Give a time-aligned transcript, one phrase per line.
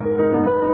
[0.00, 0.67] de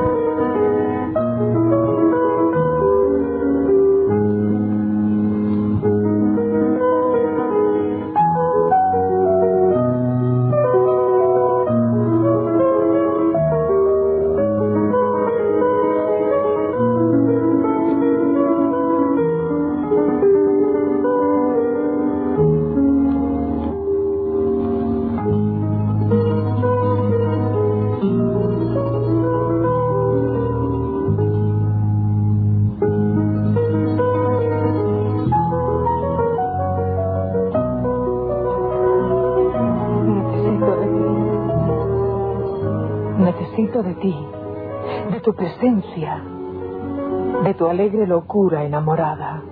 [47.74, 49.42] alegre locura enamorada.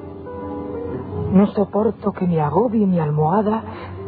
[1.33, 3.63] No soporto que me agobie mi almohada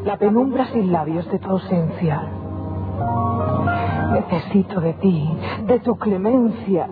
[0.05, 2.22] la penumbra sin labios de tu ausencia.
[4.12, 5.36] Necesito de ti,
[5.66, 6.88] de tu clemencia,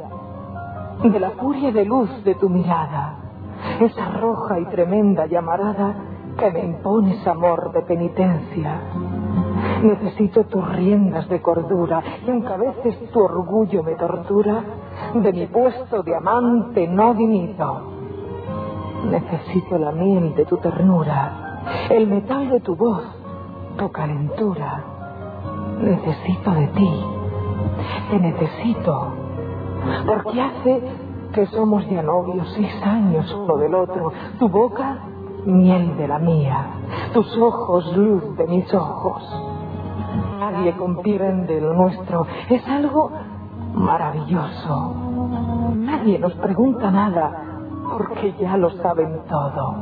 [1.05, 3.15] de la furia de luz de tu mirada,
[3.79, 5.95] esa roja y tremenda llamarada
[6.37, 8.81] que me impones amor de penitencia.
[9.85, 14.65] Necesito tus riendas de cordura y aunque a veces tu orgullo me tortura,
[15.15, 17.83] de mi puesto de amante no dimito.
[19.11, 21.61] Necesito la miel de tu ternura,
[21.91, 23.03] el metal de tu voz,
[23.77, 24.85] tu calentura.
[25.81, 27.05] Necesito de ti,
[28.11, 29.13] te necesito,
[30.07, 30.83] porque hace
[31.35, 34.13] que somos ya novios seis años uno del otro.
[34.39, 34.99] Tu boca,
[35.45, 36.67] miel de la mía,
[37.13, 39.23] tus ojos, luz de mis ojos
[40.39, 42.27] nadie comprende lo nuestro.
[42.51, 43.11] Es algo
[43.75, 44.95] maravilloso.
[45.75, 47.31] Nadie nos pregunta nada
[47.91, 49.75] porque ya lo saben todo.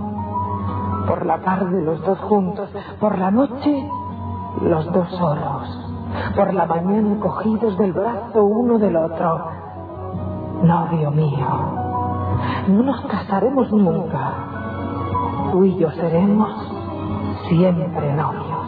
[1.06, 2.68] Por la tarde los dos juntos,
[3.00, 3.88] por la noche
[4.62, 5.90] los dos solos,
[6.36, 9.60] por la mañana cogidos del brazo uno del otro.
[10.62, 11.46] Novio mío,
[12.68, 14.32] no nos casaremos nunca.
[15.52, 16.50] Tú y yo seremos
[17.48, 18.59] siempre novios.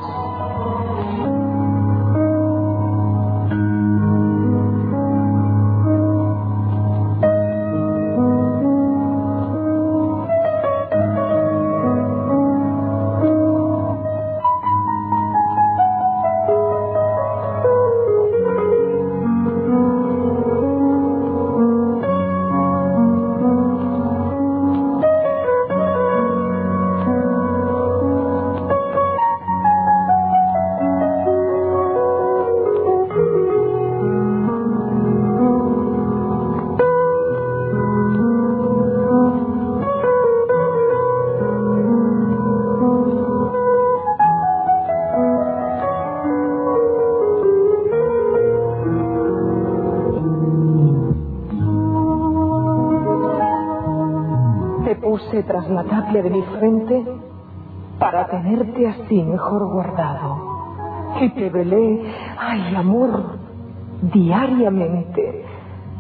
[55.43, 57.05] Tras la tapia de mi frente
[57.99, 60.53] para tenerte así mejor guardado.
[61.21, 62.03] Y te velé,
[62.39, 63.39] ay amor,
[64.01, 65.45] diariamente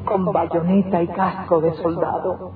[0.04, 2.52] con bayoneta y casco de soldado.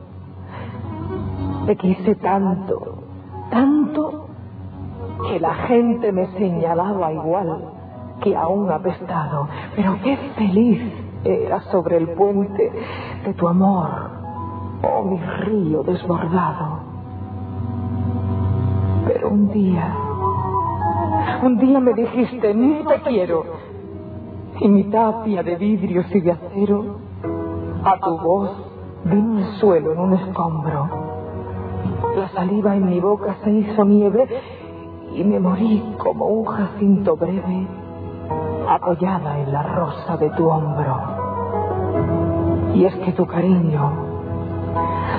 [1.67, 2.99] Te quise tanto,
[3.51, 4.27] tanto,
[5.29, 7.65] que la gente me señalaba igual
[8.21, 9.49] que a un apestado.
[9.75, 10.93] Pero qué feliz
[11.25, 12.73] era sobre el puente
[13.25, 14.17] de tu amor
[14.83, 16.75] Oh, mi río desbordado.
[19.06, 19.97] Pero un día,
[21.43, 23.44] un día me dijiste, no te quiero.
[24.61, 26.97] Y mi tapia de vidrios y de acero,
[27.84, 28.50] a tu voz,
[29.05, 30.89] vino el suelo en un escombro.
[32.17, 34.27] La saliva en mi boca se hizo nieve
[35.15, 37.67] y me morí como un jacinto breve,
[38.69, 40.97] apoyada en la rosa de tu hombro.
[42.75, 44.06] Y es que tu cariño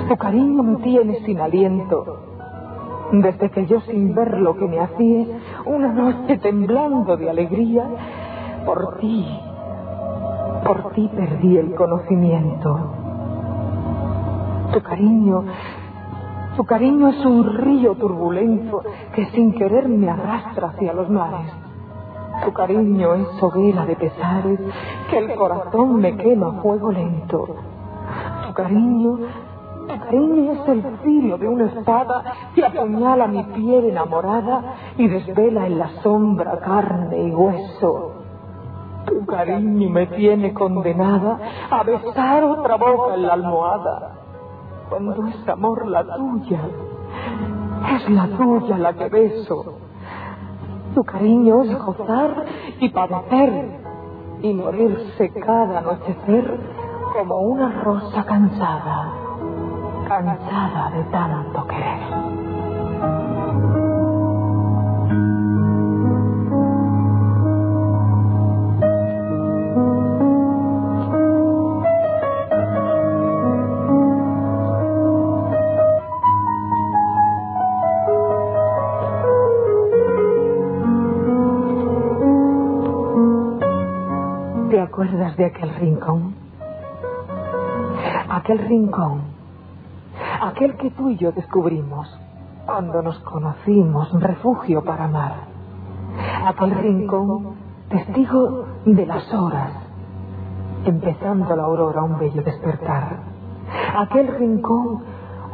[0.07, 2.36] tu cariño me tiene sin aliento.
[3.11, 5.25] Desde que yo sin ver lo que me hacía,
[5.65, 7.85] una noche temblando de alegría,
[8.65, 9.25] por ti,
[10.65, 12.79] por ti perdí el conocimiento.
[14.73, 15.45] Tu cariño,
[16.57, 18.81] tu cariño es un río turbulento
[19.15, 21.53] que sin querer me arrastra hacia los mares.
[22.43, 24.59] Tu cariño es hoguera de pesares
[25.09, 27.47] que el corazón me quema a fuego lento.
[28.47, 29.19] Tu cariño
[29.87, 32.23] cariño es el filo de una espada
[32.53, 38.13] que apuñala mi piel enamorada y desvela en la sombra carne y hueso.
[39.05, 41.39] Tu cariño me tiene condenada
[41.69, 44.11] a besar otra boca en la almohada.
[44.89, 46.61] Cuando es amor la tuya,
[47.95, 49.79] es la tuya la que beso.
[50.93, 52.45] Tu cariño es gozar
[52.79, 53.87] y padecer.
[54.41, 56.59] y morirse cada anochecer
[57.13, 59.26] como una rosa cansada,
[60.07, 61.99] cansada de tanto querer.
[84.69, 86.35] ¿Te acuerdas de aquel rincón?
[88.29, 89.36] Aquel rincón,
[90.57, 92.09] aquel que tú y yo descubrimos
[92.65, 95.33] cuando nos conocimos, refugio para amar.
[96.47, 97.53] Aquel rincón,
[97.89, 99.71] testigo de las horas,
[100.83, 103.19] empezando la aurora un bello despertar.
[103.99, 105.03] Aquel rincón,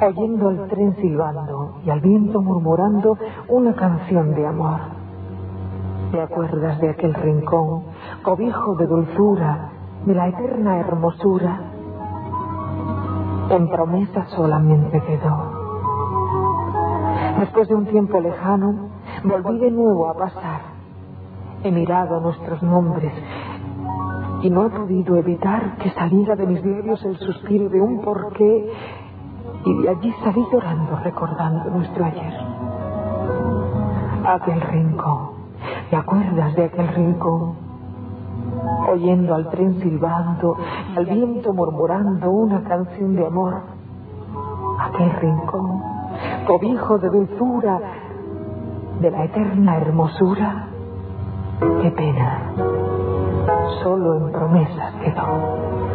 [0.01, 3.17] oyendo al tren silbando y al viento murmurando
[3.49, 4.79] una canción de amor.
[6.13, 7.83] ¿Te acuerdas de aquel rincón,
[8.23, 9.69] cobijo de dulzura,
[10.05, 11.72] de la eterna hermosura?
[13.49, 15.63] En promesa solamente quedó.
[17.39, 18.89] Después de un tiempo lejano,
[19.23, 20.61] volví de nuevo a pasar.
[21.63, 23.13] He mirado nuestros nombres
[24.41, 28.71] y no he podido evitar que saliera de mis labios el suspiro de un porqué
[29.65, 32.33] y de allí salí llorando recordando nuestro ayer.
[34.25, 35.29] Aquel rincón,
[35.89, 37.62] ¿te acuerdas de aquel rincón?
[38.89, 40.57] Oyendo al tren silbando
[40.95, 43.61] al viento murmurando una canción de amor.
[44.79, 45.81] Aquel rincón,
[46.47, 47.79] cobijo de dulzura,
[48.99, 50.67] de la eterna hermosura.
[51.81, 52.51] Qué pena,
[53.81, 55.92] solo en promesas quedó.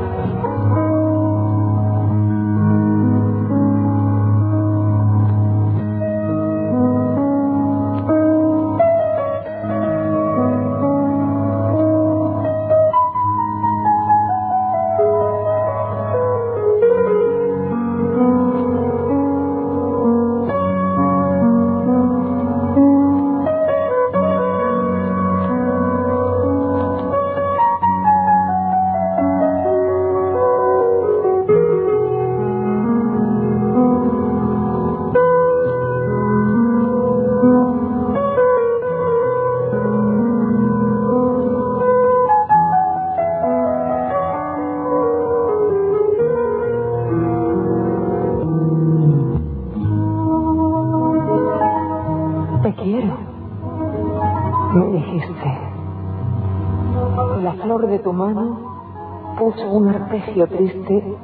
[60.09, 61.17] Arpegio triste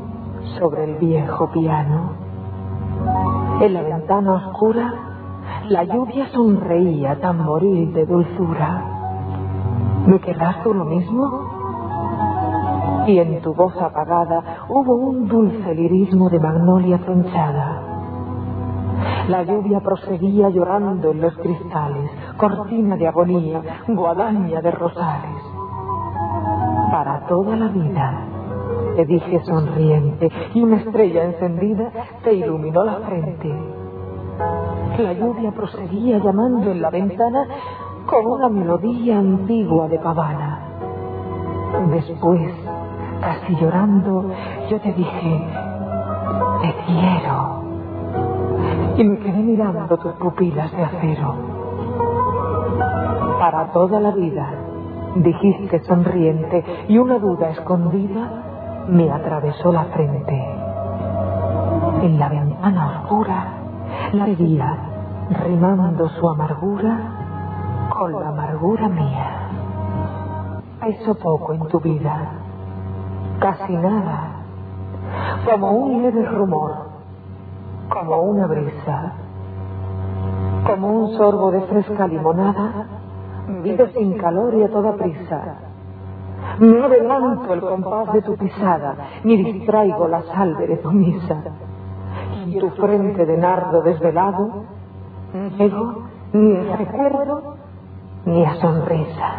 [0.58, 2.12] sobre el viejo piano.
[3.62, 4.92] En la ventana oscura,
[5.69, 8.84] la lluvia sonreía tamboril de dulzura.
[10.06, 11.31] ¿Me querrás tú lo mismo?
[13.06, 17.80] Y en tu voz apagada hubo un dulce lirismo de magnolia tronchada.
[19.28, 25.42] La lluvia proseguía llorando en los cristales, cortina de agonía, guadaña de rosales.
[26.90, 28.33] Para toda la vida,
[28.96, 31.91] te dije sonriente, y una estrella encendida
[32.23, 33.52] te iluminó la frente.
[34.99, 37.46] La lluvia proseguía llamando en la ventana
[38.06, 40.61] con una melodía antigua de pavana.
[41.91, 42.52] Después,
[43.20, 44.30] casi llorando,
[44.71, 45.47] yo te dije,
[46.62, 47.64] te quiero
[48.97, 51.35] y me quedé mirando tus pupilas de acero.
[53.40, 54.54] Para toda la vida,
[55.16, 58.43] dijiste sonriente, y una duda escondida
[58.88, 60.45] me atravesó la frente.
[62.03, 63.45] En la ventana oscura,
[64.12, 64.79] la veía
[65.45, 66.99] rimando su amargura
[67.91, 69.31] con la amargura mía.
[70.87, 72.29] Eso poco en tu vida,
[73.41, 74.43] casi nada,
[75.45, 76.95] como un leve rumor
[77.88, 79.12] como una brisa,
[80.67, 82.87] como un sorbo de fresca limonada,
[83.62, 85.63] vivo sin calor y a toda prisa.
[86.58, 91.42] No adelanto el compás de tu pisada, ni distraigo la salve de tu misa.
[92.44, 94.64] En tu frente de nardo desvelado,
[95.58, 97.56] llego ni a recuerdo
[98.25, 99.30] ni a sonrisa.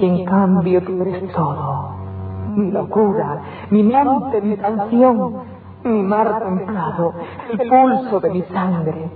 [0.00, 1.90] Y en cambio tú eres todo,
[2.54, 5.34] mi locura, mi mente, mi canción,
[5.84, 7.14] mi mar templado,
[7.50, 9.10] el pulso de mi sangre,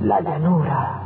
[0.00, 0.99] la llanura,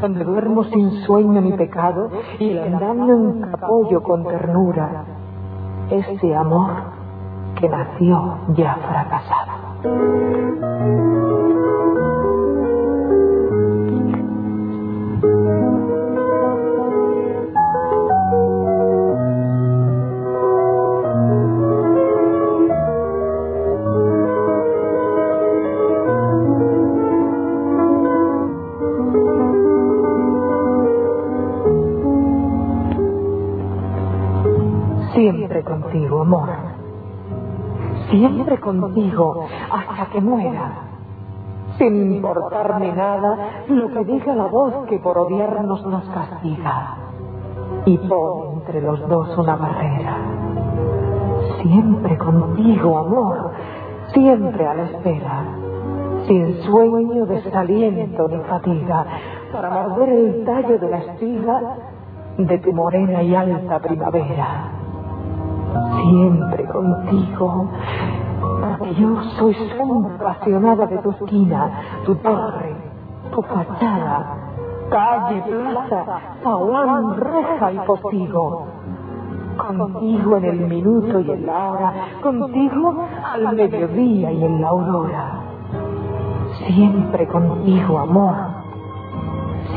[0.00, 5.04] donde duermo sin sueño ni pecado y el andamio en capollo con ternura,
[5.90, 6.70] ese amor
[7.58, 10.99] que nació ya fracasado.
[36.30, 36.48] Amor.
[38.08, 40.72] Siempre contigo hasta que muera.
[41.78, 46.96] Sin importarme nada lo que diga la voz que por odiarnos nos castiga.
[47.84, 50.16] Y pone entre los dos una barrera.
[51.62, 53.52] Siempre contigo, amor.
[54.12, 55.44] Siempre a la espera.
[56.26, 59.06] Sin sueño, desaliento ni fatiga.
[59.52, 61.60] Para morder el tallo de la espiga
[62.38, 64.79] de tu morena y alta primavera.
[66.02, 67.68] Siempre contigo,
[68.60, 71.70] porque yo soy sombra apasionada de tu esquina,
[72.04, 72.74] tu torre,
[73.32, 74.36] tu fachada,
[74.90, 76.04] calle, plaza,
[76.42, 78.66] zaguán, reja y postigo.
[79.56, 85.40] Contigo en el minuto y en la hora, contigo al mediodía y en la aurora.
[86.66, 88.34] Siempre contigo, amor.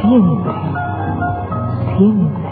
[0.02, 0.54] Siempre,
[1.98, 2.43] siempre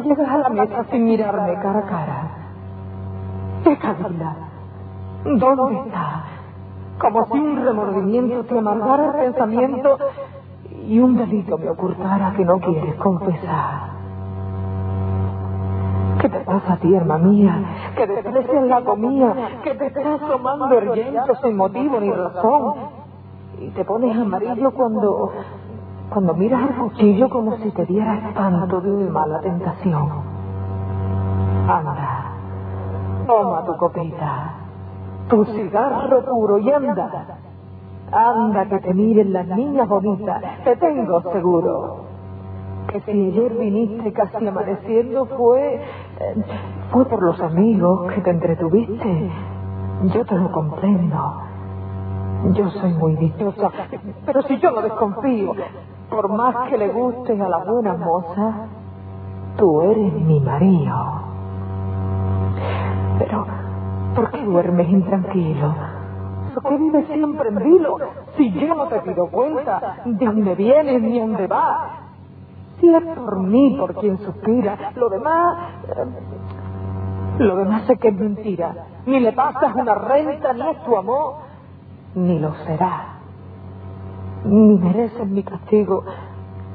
[0.00, 2.30] llegas a la mesa sin mirarme cara a cara?
[3.64, 4.36] ¿Qué cabila?
[5.24, 6.24] ¿Dónde está?
[6.98, 9.98] Como si un remordimiento te amargara el pensamiento
[10.86, 13.96] y un delito me ocultara que no quieres confesar.
[16.20, 17.60] ¿Qué te pasa a ti, hermana mía?
[17.96, 22.74] Que desprecias la comida, que te estás tomando viento sin motivo ni razón.
[23.60, 25.32] Y te pones amarillo cuando
[26.10, 30.08] cuando miras el cuchillo como si te diera espanto de una mala tentación.
[31.68, 32.32] Anda,
[33.26, 34.54] toma tu copita,
[35.28, 37.38] tu cigarro puro y anda.
[38.12, 42.06] Anda que te miren las niñas bonitas, te tengo seguro.
[42.86, 45.82] Que si ayer viniste casi amaneciendo fue...
[46.20, 46.44] Eh,
[46.92, 49.30] fue por los amigos que te entretuviste.
[50.14, 51.42] Yo te lo comprendo.
[52.52, 53.70] Yo soy muy dichosa,
[54.24, 55.52] pero si yo no desconfío,
[56.08, 58.68] por más que le gusten a la buena moza,
[59.56, 60.96] tú eres mi marido.
[63.18, 63.46] Pero,
[64.14, 65.74] ¿por qué duermes intranquilo?
[66.54, 67.98] ¿Por qué vives siempre en vilo?
[68.36, 71.90] Si yo no te pido cuenta de dónde vienes ni dónde vas.
[72.80, 75.72] Si es por mí por quien suspira, lo demás...
[75.88, 76.04] Eh,
[77.38, 78.86] lo demás sé que es mentira.
[79.04, 81.34] Ni le pasas una renta, ni es tu amor,
[82.14, 83.15] ni lo será
[84.46, 86.04] ni mereces mi castigo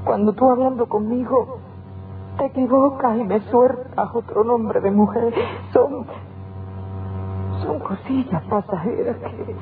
[0.03, 1.59] cuando tú hablando conmigo
[2.37, 5.33] te equivocas y me sueltas otro nombre de mujer.
[5.73, 6.05] Son,
[7.63, 9.55] son cosillas pasajeras que,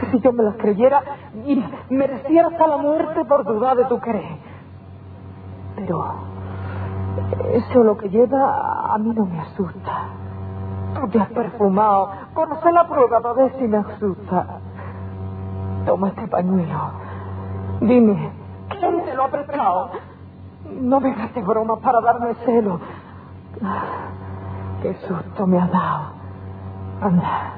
[0.00, 1.02] que si yo me las creyera,
[1.34, 4.36] mira, mereciera hasta la muerte por dudar de tu querer.
[5.76, 6.04] Pero
[7.52, 10.08] eso lo que lleva a mí no me asusta.
[10.94, 12.10] Tú te has perfumado.
[12.34, 14.60] Conoce la prueba para ver si me asusta.
[15.86, 17.07] Toma este pañuelo
[17.80, 18.32] Dime,
[18.70, 19.90] ¿quién te lo ha prestado?
[20.80, 22.80] No me hagas broma para darme celo.
[24.82, 26.04] Qué susto me ha dado.
[27.00, 27.54] Anda,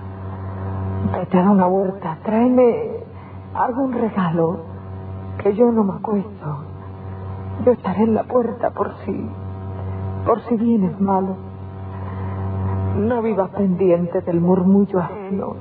[1.16, 2.18] vete a dar una vuelta.
[2.22, 3.00] Tráeme
[3.54, 4.60] algún regalo
[5.42, 6.64] que yo no me acuesto.
[7.64, 9.30] Yo estaré en la puerta por si,
[10.26, 11.36] por si vienes malo.
[12.96, 15.56] No vivas pendiente del murmullo ajeno,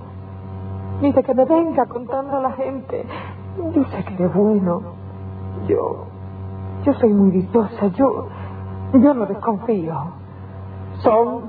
[1.02, 3.06] ni de que me venga contando a la gente
[3.92, 4.82] sé que eres bueno.
[5.68, 6.06] Yo.
[6.84, 7.88] Yo soy muy dichosa.
[7.88, 8.28] Yo.
[8.94, 9.94] Yo no desconfío.
[11.04, 11.44] Son.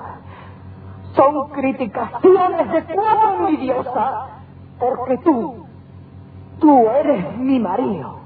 [1.12, 4.26] Son criticaciones de cuatro envidiosa.
[4.78, 5.66] Porque tú.
[6.60, 8.20] Tú eres mi marido.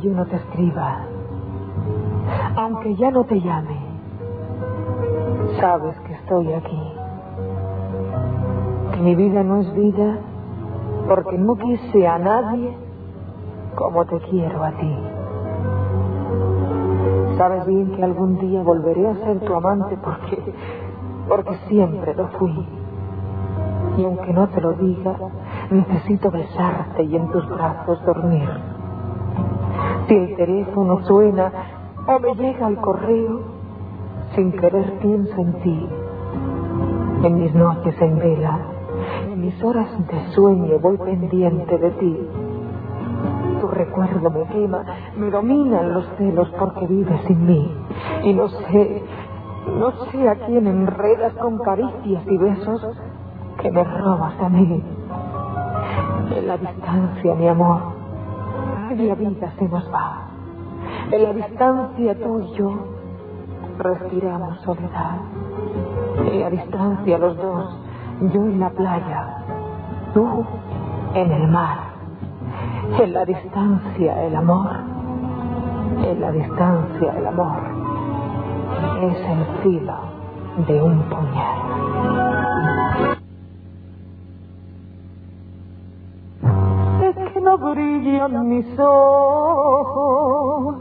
[0.00, 0.98] Yo no te escriba,
[2.56, 3.78] aunque ya no te llame,
[5.60, 6.92] sabes que estoy aquí,
[8.92, 10.18] que mi vida no es vida
[11.08, 12.76] porque no quise a nadie
[13.74, 14.98] como te quiero a ti.
[17.36, 20.52] Sabes bien que algún día volveré a ser tu amante porque,
[21.28, 22.66] porque siempre lo fui.
[23.96, 25.14] Y aunque no te lo diga,
[25.70, 28.48] necesito besarte y en tus brazos dormir.
[30.08, 31.52] Si el teléfono suena
[32.06, 33.40] o me llega el correo,
[34.34, 35.88] sin querer pienso en ti.
[37.24, 38.58] En mis noches en vela,
[39.30, 42.28] en mis horas de sueño voy pendiente de ti
[43.60, 44.84] tu recuerdo me quema,
[45.16, 47.74] me dominan los celos porque vives sin mí.
[48.24, 49.02] Y no sé,
[49.78, 52.86] no sé a quién enredas con caricias y besos
[53.60, 54.82] que me robas a mí.
[56.36, 57.97] En la distancia, mi amor,
[58.88, 60.22] media vida se nos va.
[61.10, 62.72] En la distancia tú y yo
[63.78, 65.16] respiramos soledad.
[66.24, 67.78] En la distancia los dos,
[68.32, 69.44] yo en la playa,
[70.14, 70.44] tú
[71.14, 71.78] en el mar.
[72.98, 74.70] En la distancia el amor,
[76.06, 77.60] en la distancia el amor,
[79.02, 79.96] es el filo
[80.66, 81.58] de un puñal.
[88.08, 90.76] Brillan mis ojos,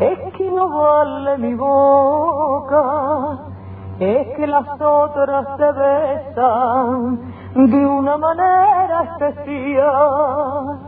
[0.00, 3.38] es que no vale mi boca,
[3.98, 10.78] es que las otras se besan de una manera especial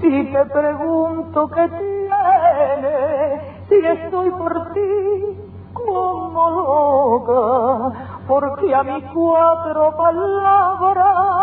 [0.00, 5.38] si te pregunto qué tienes, si estoy por ti
[5.72, 7.92] como loca,
[8.26, 11.38] porque a mis cuatro palabras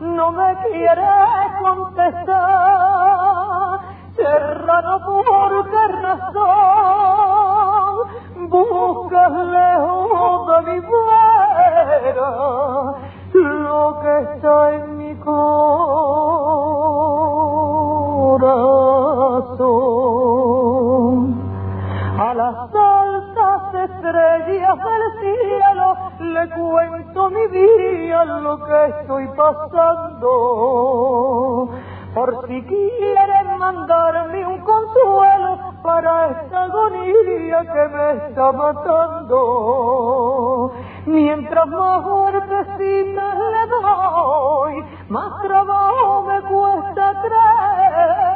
[0.00, 3.11] no me quieres contestar.
[4.22, 6.42] Serrano, ¿por qué razón
[8.50, 12.30] buscas lejos de mi vera
[13.32, 15.42] lo que está en mi corazón?
[22.20, 30.30] A las altas estrellas del cielo le cuento mi día lo que estoy pasando.
[32.14, 35.50] Por si quieren mandarme un consuelo
[35.84, 39.38] para esta agonía que me está matando.
[41.06, 48.32] Mientras más fuertecita le doy, más trabajo me cuesta creer.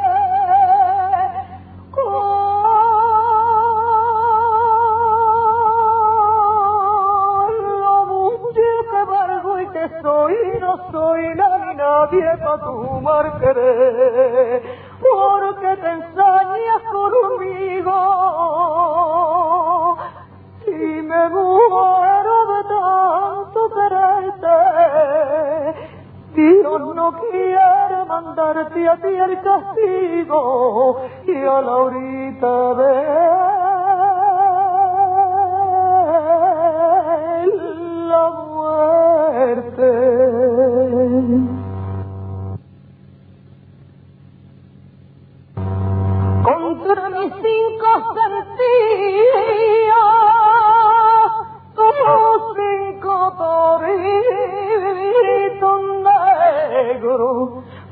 [10.03, 13.26] soy, no soy la ni nadie para tu mar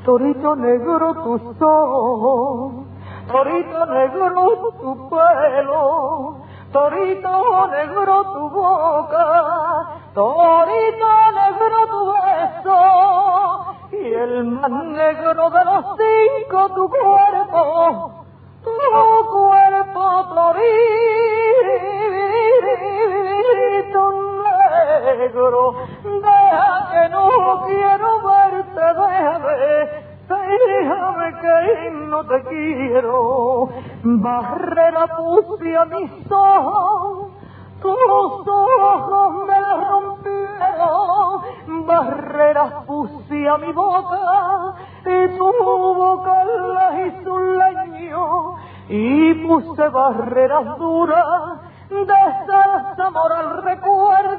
[0.05, 2.85] torito negro tus ojos,
[3.27, 4.29] torito negro
[4.79, 9.25] tu pelo, torito negro tu boca,
[10.13, 12.79] torito negro tu beso,
[13.93, 18.11] y el más negro de los cinco tu cuerpo,
[18.63, 18.69] tu
[19.31, 20.03] cuerpo
[20.35, 20.65] torito
[25.17, 27.25] negro, deja que no
[27.65, 28.34] quiero verte,
[28.75, 29.89] déjame,
[30.27, 33.69] déjame que no te quiero,
[34.03, 37.31] barrera puse a mis ojos,
[37.81, 39.59] tus ojos me
[39.89, 41.41] rompieron,
[41.85, 48.55] barreras puse a mi boca, y tu boca la hizo un leño,
[48.89, 51.59] y puse barreras duras,
[51.89, 54.34] de salsa moral recuerdo,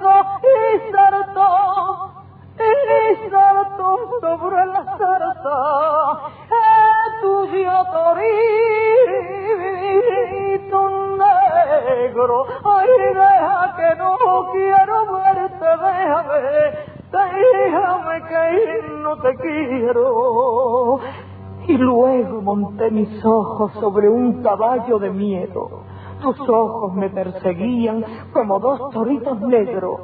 [22.86, 25.82] monté mis ojos sobre un caballo de miedo.
[26.20, 30.00] Tus ojos me perseguían como dos toritos negros.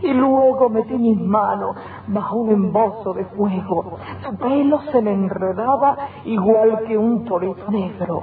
[0.00, 1.74] y luego metí mis manos
[2.06, 3.98] bajo un embozo de fuego.
[4.24, 8.22] Tu pelo se me enredaba igual que un torito negro.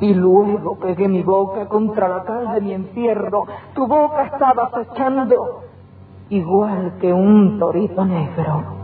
[0.00, 3.44] Y luego pegué mi boca contra la cal de mi encierro.
[3.74, 5.62] Tu boca estaba acechando
[6.28, 8.79] igual que un torito negro.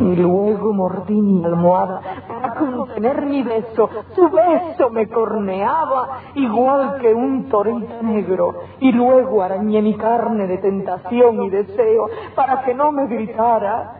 [0.00, 3.88] Y luego mordí mi almohada para contener mi beso.
[4.14, 8.54] Su beso me corneaba igual que un torito negro.
[8.80, 13.94] Y luego arañé mi carne de tentación y deseo para que no me gritara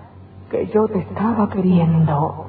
[0.50, 2.46] que yo te estaba queriendo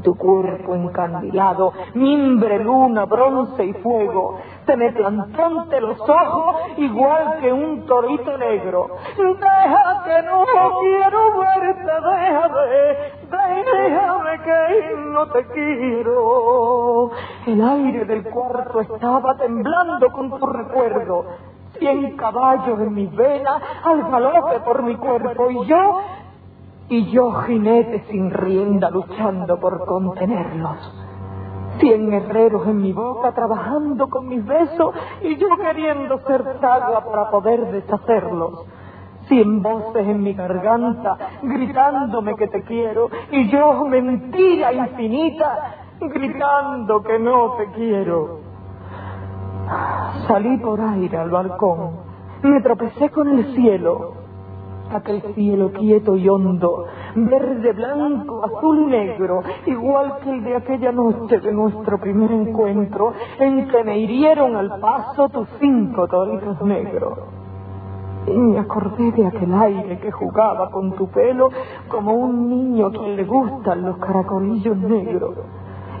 [0.00, 7.38] tu cuerpo encandilado, mimbre, luna, bronce y fuego, se me plantó ante los ojos igual
[7.40, 8.96] que un torito negro.
[9.16, 10.44] Deja que no
[10.80, 12.62] quiero verte, déjame,
[13.30, 17.10] déjame que no te quiero.
[17.46, 21.24] El aire del cuarto estaba temblando con tu recuerdo.
[21.78, 26.00] Cien caballos en mis venas al galope por mi cuerpo y yo
[26.88, 31.01] y yo jinete sin rienda luchando por contenerlos.
[31.78, 37.30] Cien guerreros en mi boca trabajando con mis besos y yo queriendo ser saga para
[37.30, 38.66] poder deshacerlos.
[39.28, 47.18] Cien voces en mi garganta gritándome que te quiero y yo mentira infinita gritando que
[47.18, 48.40] no te quiero.
[50.26, 52.00] Salí por aire al balcón,
[52.42, 54.22] me tropecé con el cielo
[54.94, 60.92] aquel cielo quieto y hondo, verde, blanco, azul y negro, igual que el de aquella
[60.92, 67.18] noche de nuestro primer encuentro, en que me hirieron al paso tus cinco toritos negros.
[68.26, 71.50] Y me acordé de aquel aire que jugaba con tu pelo
[71.88, 75.34] como un niño a quien le gustan los caracolillos negros.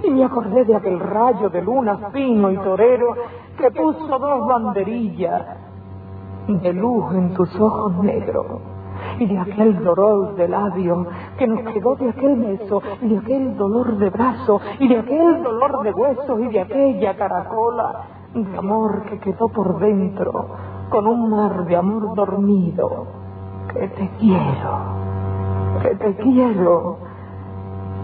[0.04, 3.14] Y me acordé de aquel rayo de luna fino y torero
[3.58, 5.42] que puso dos banderillas
[6.48, 8.71] de luz en tus ojos negros
[9.18, 11.06] y de aquel dolor de labio
[11.38, 15.42] que nos quedó de aquel beso y de aquel dolor de brazo y de aquel
[15.42, 20.46] dolor de huesos y de aquella caracola de amor que quedó por dentro
[20.90, 23.06] con un mar de amor dormido.
[23.72, 25.02] Que te quiero
[25.80, 26.98] que te quiero.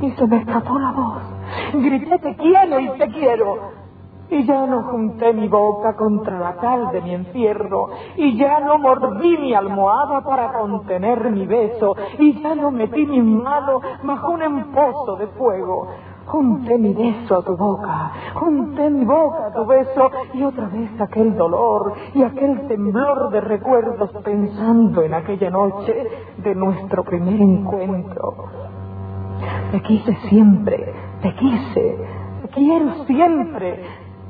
[0.01, 1.23] Y se me escapó la voz.
[1.75, 3.77] Grité te quiero y te quiero
[4.30, 8.78] y ya no junté mi boca contra la cal de mi encierro, y ya no
[8.78, 14.42] mordí mi almohada para contener mi beso, y ya no metí mi mano bajo un
[14.42, 15.88] empozo de fuego.
[16.26, 21.00] Junté mi beso a tu boca, junté mi boca a tu beso, y otra vez
[21.00, 28.34] aquel dolor y aquel temblor de recuerdos pensando en aquella noche de nuestro primer encuentro.
[29.70, 31.98] Te quise siempre, te quise,
[32.42, 33.82] te quiero siempre,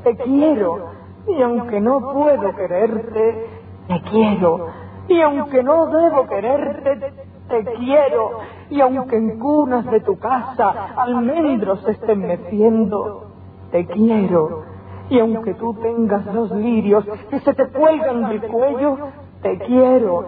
[0.09, 0.91] te quiero.
[1.27, 3.47] Y aunque no puedo quererte,
[3.87, 4.69] te quiero.
[5.09, 7.13] Y aunque no debo quererte,
[7.49, 8.41] te quiero.
[8.71, 13.27] Y aunque en cunas de tu casa almendros estén meciendo,
[13.71, 14.65] te quiero.
[15.11, 18.99] Y aunque tú tengas dos lirios que se te cuelgan del cuello,
[19.43, 20.25] te quiero.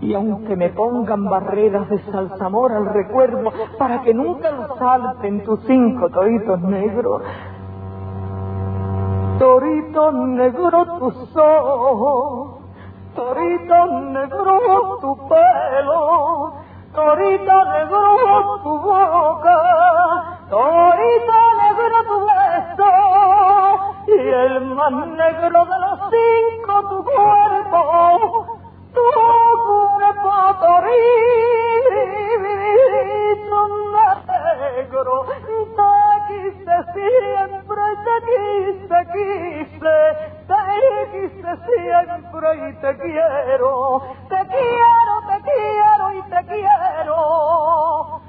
[0.00, 6.10] Y aunque me pongan barreras de salsamor al recuerdo para que nunca salten tus cinco
[6.10, 7.22] toritos negros,
[9.38, 12.60] Torito negro tus ojos,
[13.16, 16.52] torito negro tu pelo,
[16.94, 19.58] torito negro tu boca,
[20.48, 22.90] torito negro tu beso,
[24.06, 27.80] y el más negro de los cinco tu cuerpo,
[28.94, 29.06] tu
[29.66, 30.94] cuerpo torito
[34.76, 35.26] negro,
[36.94, 39.96] siempre te quise, quise,
[40.48, 40.62] te
[41.12, 48.23] quise siempre y te quiero, te quiero, te quiero y te quiero.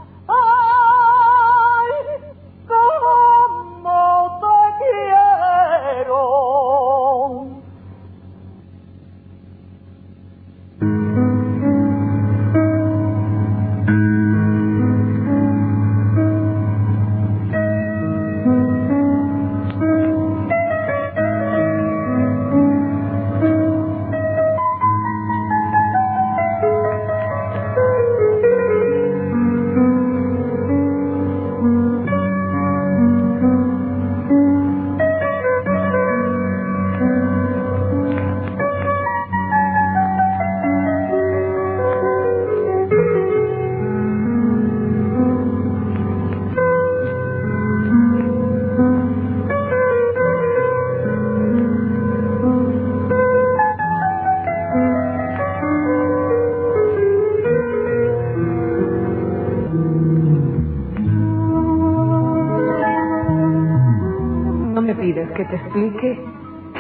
[65.36, 66.20] Que te explique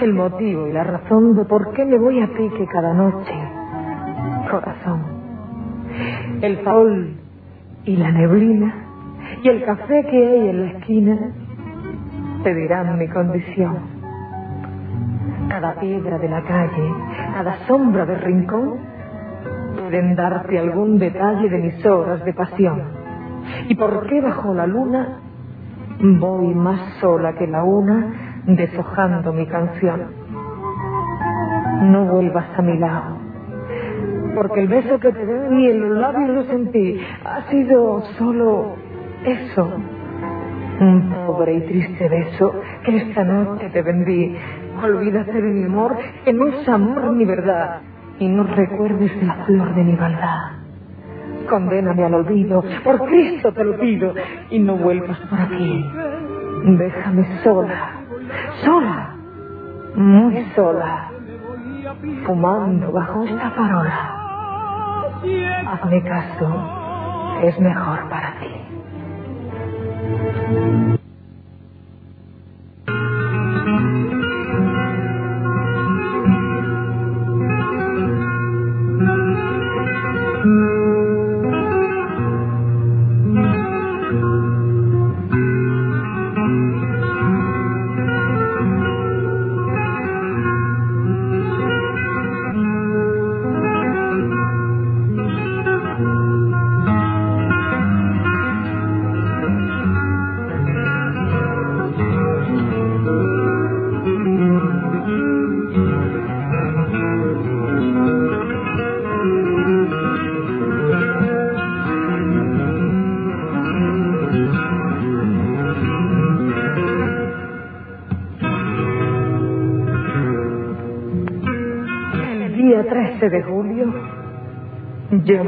[0.01, 3.33] el motivo y la razón de por qué me voy a pique cada noche.
[4.49, 5.01] Corazón,
[6.41, 7.17] el sol
[7.83, 8.73] y la neblina
[9.43, 11.17] y el café que hay en la esquina
[12.43, 13.77] te dirán mi condición.
[15.49, 16.93] Cada piedra de la calle,
[17.33, 18.77] cada sombra de rincón
[19.79, 22.81] pueden darte algún detalle de mis horas de pasión.
[23.67, 25.19] ¿Y por qué bajo la luna
[25.99, 30.01] voy más sola que la una deshojando mi canción?
[31.83, 33.17] No vuelvas a mi lado,
[34.35, 38.75] porque el beso que te doy en los labios lo sentí, ha sido solo
[39.25, 39.69] eso,
[40.79, 42.53] un pobre y triste beso
[42.83, 44.35] que esta noche te vendí.
[44.83, 47.81] Olvídate de mi amor, que no es amor ni verdad,
[48.19, 50.51] y no recuerdes la flor de mi maldad.
[51.49, 54.13] Condéname al olvido, por Cristo te lo pido,
[54.49, 55.85] y no vuelvas por aquí.
[56.65, 58.04] Déjame sola,
[58.63, 59.15] sola,
[59.95, 61.11] muy sola,
[62.25, 64.11] fumando bajo esta farola.
[65.67, 68.55] Hazme caso, es mejor para ti.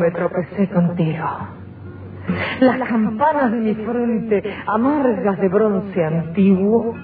[0.07, 1.25] Me tropecé contigo.
[2.61, 6.95] Las campanas de mi frente, amargas de bronce antiguo,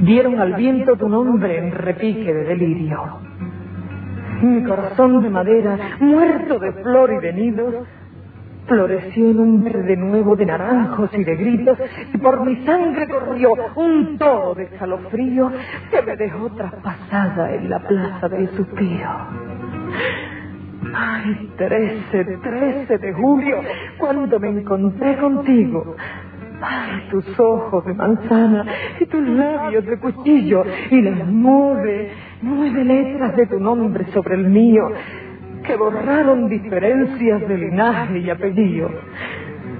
[0.00, 3.20] dieron al viento tu nombre en repique de delirio.
[4.42, 7.74] Mi corazón de madera, muerto de flor y de nidos,
[8.66, 11.78] floreció en un verde nuevo de naranjos y de gritos,
[12.12, 15.52] y por mi sangre corrió un toro de escalofrío
[15.90, 19.10] que me dejó traspasada en la plaza del suspiro.
[20.96, 23.60] Ay, 13, 13 de julio,
[23.98, 25.96] cuando me encontré contigo.
[26.60, 28.64] Ay, tus ojos de manzana
[29.00, 32.10] y tus labios de cuchillo y las nueve,
[32.42, 34.88] nueve letras de tu nombre sobre el mío
[35.66, 38.90] que borraron diferencias de linaje y apellido.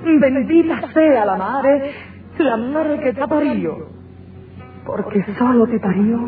[0.05, 1.91] Bendita sea la madre,
[2.39, 3.94] la madre que te parió,
[4.85, 6.19] porque solo te parió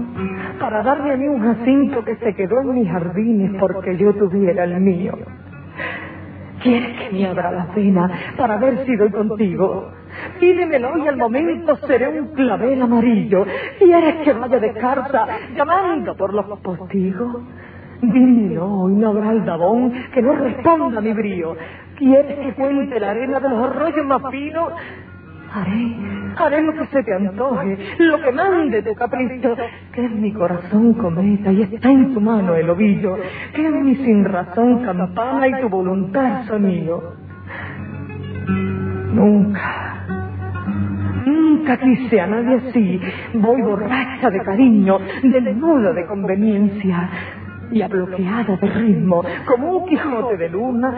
[0.59, 4.65] para darme a mí un jacinto que se quedó en mis jardines porque yo tuviera
[4.65, 5.13] el mío.
[6.63, 9.91] ¿Quieres que me abra la pena para haber sido contigo?
[10.41, 13.47] Pídemelo y al momento seré un clavel amarillo.
[13.79, 17.43] ¿Quieres que vaya de carta llamando por los postigos?
[18.01, 21.57] Dímelo y no habrá aldabón que no responda a mi brío.
[21.97, 24.73] ¿Quieres que cuente la arena de los arroyos más finos?
[25.53, 25.97] Haré,
[26.37, 29.57] haré lo que se te antoje, lo que mande tu capricho,
[29.93, 33.17] que es mi corazón cometa y está en tu mano el ovillo,
[33.55, 37.15] que es mi sin razón campana y tu voluntad sonido.
[39.15, 40.05] Nunca,
[41.25, 43.01] nunca quise a nadie así,
[43.35, 47.09] voy borracha de cariño, desnuda de conveniencia
[47.71, 50.95] y abloqueada de ritmo, como un Quijote de luna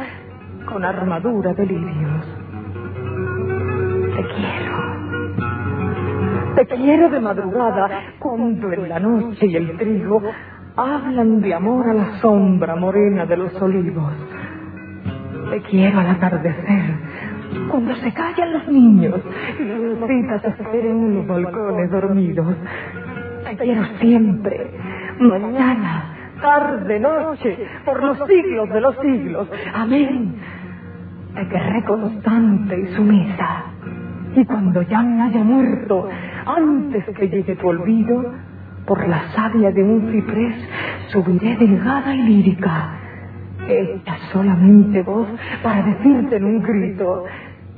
[0.67, 2.48] con armadura de lirios.
[4.19, 4.75] Te quiero.
[6.57, 10.21] Te quiero de madrugada, cuando en la noche y el trigo
[10.75, 14.13] hablan de amor a la sombra morena de los olivos.
[15.51, 16.97] Te quiero al atardecer,
[17.71, 19.21] cuando se callan los niños
[19.57, 22.57] y las citas esperen en los balcones dormidos.
[23.45, 24.73] Te quiero siempre,
[25.21, 29.49] mañana, tarde, noche, por los siglos de los siglos.
[29.73, 30.35] Amén.
[31.37, 33.65] Te querré constante y sumisa.
[34.39, 36.09] Y cuando ya me haya muerto,
[36.47, 38.35] antes que llegue tu olvido,
[38.87, 40.55] por la savia de un ciprés
[41.09, 43.01] subiré delgada y lírica,
[43.67, 45.27] hecha solamente voz
[45.61, 47.25] para decirte en un grito,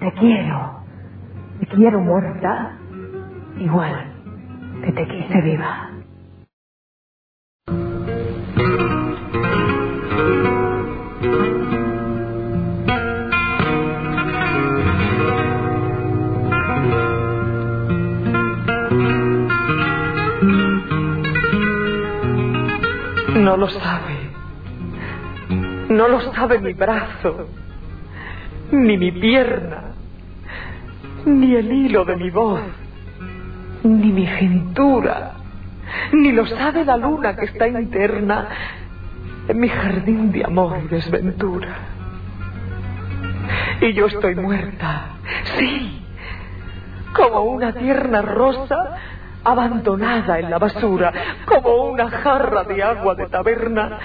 [0.00, 0.82] te quiero,
[1.60, 2.72] te quiero muerta,
[3.58, 3.94] igual
[4.84, 5.99] que te quise viva.
[23.50, 24.30] No lo sabe.
[25.88, 27.48] No lo sabe mi brazo,
[28.70, 29.90] ni mi pierna,
[31.24, 32.60] ni el hilo de mi voz,
[33.82, 35.32] ni mi cintura,
[36.12, 38.50] ni lo sabe la luna que está interna
[39.48, 41.76] en mi jardín de amor y desventura.
[43.80, 45.06] Y yo estoy muerta,
[45.58, 46.04] sí,
[47.16, 48.96] como una tierna rosa
[49.44, 51.12] abandonada en la basura,
[51.46, 53.98] como una jarra de agua de taberna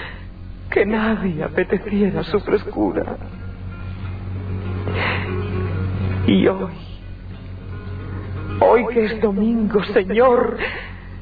[0.70, 3.16] que nadie apeteciera su frescura.
[6.26, 6.72] Y hoy,
[8.60, 10.58] hoy que es domingo, Señor,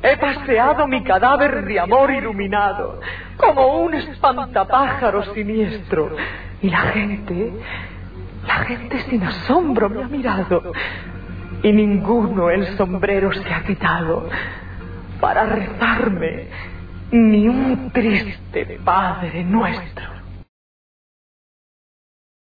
[0.03, 3.01] he paseado mi cadáver de amor iluminado,
[3.37, 6.17] como un espantapájaro siniestro,
[6.63, 7.53] y la gente,
[8.47, 10.73] la gente sin asombro me ha mirado,
[11.65, 14.29] y ninguno el sombrero se ha quitado
[15.19, 16.49] para rezarme
[17.11, 20.24] ni un triste Padre nuestro.